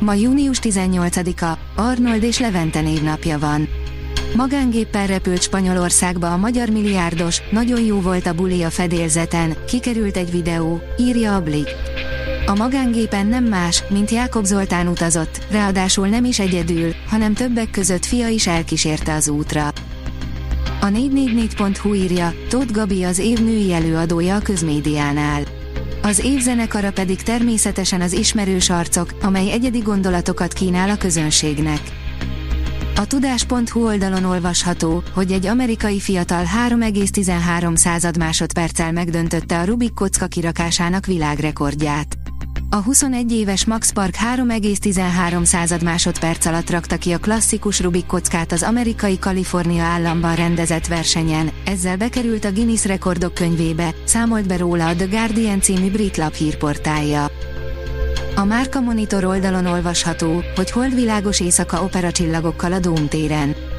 [0.00, 3.68] Ma június 18-a, Arnold és Levente névnapja van.
[4.36, 10.30] Magángéppel repült Spanyolországba a magyar milliárdos, nagyon jó volt a buli a fedélzeten, kikerült egy
[10.30, 11.74] videó, írja a Blick.
[12.46, 18.04] A magángépen nem más, mint Jákob Zoltán utazott, ráadásul nem is egyedül, hanem többek között
[18.04, 19.66] fia is elkísérte az útra.
[20.80, 25.59] A 444.hu írja, Tóth Gabi az év női előadója a közmédiánál.
[26.02, 31.80] Az év zenekara pedig természetesen az ismerős arcok, amely egyedi gondolatokat kínál a közönségnek.
[32.96, 41.06] A tudás.hu oldalon olvasható, hogy egy amerikai fiatal 3,13 másodperccel megdöntötte a Rubik kocka kirakásának
[41.06, 42.19] világrekordját.
[42.72, 48.62] A 21 éves Max Park 3,13 másodperc alatt rakta ki a klasszikus Rubik kockát az
[48.62, 54.94] amerikai Kalifornia államban rendezett versenyen, ezzel bekerült a Guinness rekordok könyvébe, számolt be róla a
[54.94, 57.30] The Guardian című brit lap hírportálja.
[58.36, 63.54] A Márka Monitor oldalon olvasható, hogy holdvilágos éjszaka operacsillagokkal a Dómtéren.
[63.54, 63.69] Cser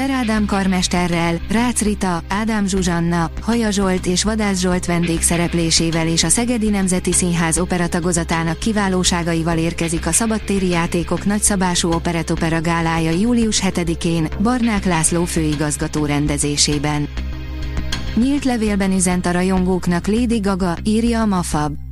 [0.00, 6.68] Ádám karmesterrel, Rácz Rita, Ádám Zsuzsanna, Haja Zsolt és Vadász Zsolt vendégszereplésével és a Szegedi
[6.68, 15.24] Nemzeti Színház operatagozatának kiválóságaival érkezik a szabadtéri játékok nagyszabású operetopera gálája július 7-én, Barnák László
[15.24, 17.08] főigazgató rendezésében.
[18.14, 21.85] Nyílt levélben üzent a rajongóknak Lady Gaga, írja a Mafab.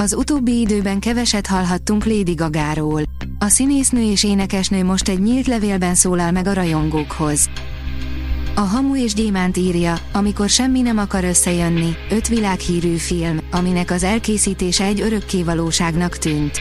[0.00, 3.02] Az utóbbi időben keveset hallhattunk Lady Gagáról.
[3.38, 7.48] A színésznő és énekesnő most egy nyílt levélben szólal meg a rajongókhoz.
[8.54, 14.02] A Hamu és Gyémánt írja, amikor semmi nem akar összejönni, öt világhírű film, aminek az
[14.02, 16.60] elkészítése egy örökké valóságnak tűnt.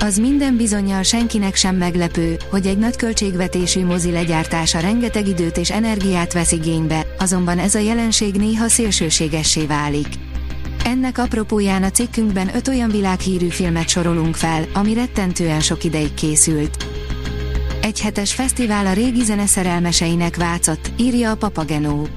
[0.00, 5.70] Az minden bizonyal senkinek sem meglepő, hogy egy nagy költségvetésű mozi legyártása rengeteg időt és
[5.70, 10.08] energiát vesz igénybe, azonban ez a jelenség néha szélsőségessé válik.
[10.94, 16.86] Ennek apropóján a cikkünkben öt olyan világhírű filmet sorolunk fel, ami rettentően sok ideig készült.
[17.82, 22.08] Egy hetes fesztivál a régi zene szerelmeseinek vácott, írja a Papagenó.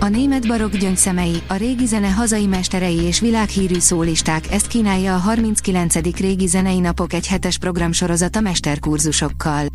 [0.00, 5.18] A német barokk gyöngyszemei, a régi zene hazai mesterei és világhírű szólisták ezt kínálja a
[5.18, 5.94] 39.
[6.18, 9.66] régi zenei napok egy hetes programsorozata mesterkurzusokkal.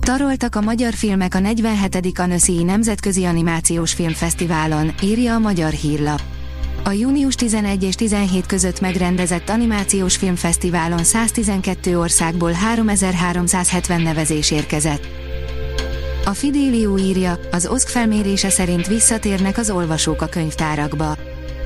[0.00, 2.18] Taroltak a magyar filmek a 47.
[2.18, 6.31] Anöszi Nemzetközi Animációs Filmfesztiválon, írja a Magyar Hírlap.
[6.84, 15.06] A június 11 és 17 között megrendezett animációs filmfesztiválon 112 országból 3370 nevezés érkezett.
[16.24, 21.16] A Fidelio írja, az OSZK felmérése szerint visszatérnek az olvasók a könyvtárakba.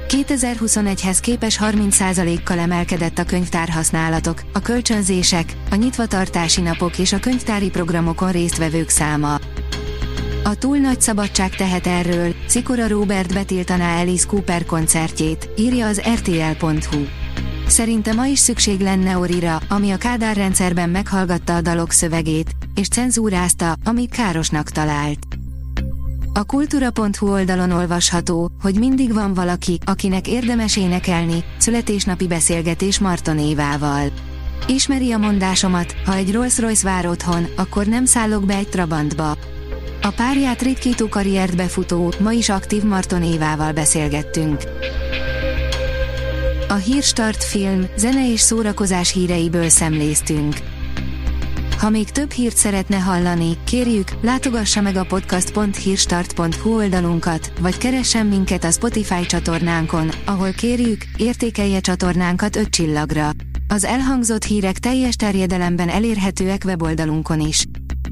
[0.08, 8.32] 2021-hez képes 30%-kal emelkedett a könyvtárhasználatok, a kölcsönzések, a nyitvatartási napok és a könyvtári programokon
[8.32, 9.38] résztvevők száma.
[10.46, 17.04] A túl nagy szabadság tehet erről, Szikora Robert betiltaná Alice Cooper koncertjét, írja az rtl.hu.
[17.66, 22.88] Szerinte ma is szükség lenne Orira, ami a Kádár rendszerben meghallgatta a dalok szövegét, és
[22.88, 25.18] cenzúrázta, amit károsnak talált.
[26.34, 34.08] A kultúra.hu oldalon olvasható, hogy mindig van valaki, akinek érdemes énekelni, születésnapi beszélgetés Marton Évával.
[34.66, 39.36] Ismeri a mondásomat, ha egy Rolls-Royce vár otthon, akkor nem szállok be egy Trabantba.
[40.06, 44.62] A párját ritkító karriert befutó, ma is aktív Marton Évával beszélgettünk.
[46.68, 50.54] A Hírstart film, zene és szórakozás híreiből szemléztünk.
[51.78, 58.64] Ha még több hírt szeretne hallani, kérjük, látogassa meg a podcast.hírstart.hu oldalunkat, vagy keressen minket
[58.64, 63.30] a Spotify csatornánkon, ahol kérjük, értékelje csatornánkat 5 csillagra.
[63.68, 67.66] Az elhangzott hírek teljes terjedelemben elérhetőek weboldalunkon is.